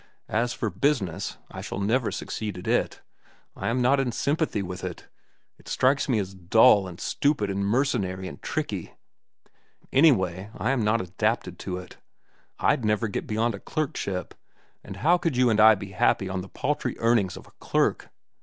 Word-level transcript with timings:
As 0.29 0.51
for 0.51 0.71
business, 0.71 1.37
I 1.51 1.61
shall 1.61 1.79
never 1.79 2.11
succeed 2.11 2.57
at 2.57 2.65
it. 2.65 3.01
I 3.55 3.67
am 3.67 3.83
not 3.83 3.99
in 3.99 4.11
sympathy 4.11 4.63
with 4.63 4.83
it. 4.83 5.07
It 5.59 5.67
strikes 5.67 6.09
me 6.09 6.17
as 6.17 6.33
dull, 6.33 6.87
and 6.87 6.99
stupid, 6.99 7.51
and 7.51 7.63
mercenary, 7.63 8.27
and 8.27 8.41
tricky. 8.41 8.95
Anyway 9.93 10.49
I 10.57 10.71
am 10.71 10.83
not 10.83 11.01
adapted 11.01 11.61
for 11.61 11.79
it. 11.83 11.97
I'd 12.57 12.83
never 12.83 13.07
get 13.09 13.27
beyond 13.27 13.53
a 13.53 13.59
clerkship, 13.59 14.33
and 14.83 14.95
how 15.05 15.19
could 15.19 15.37
you 15.37 15.51
and 15.51 15.59
I 15.59 15.75
be 15.75 15.91
happy 15.91 16.27
on 16.27 16.41
the 16.41 16.49
paltry 16.49 16.95
earnings 16.97 17.37
of 17.37 17.45
a 17.45 17.51
clerk? 17.59 18.09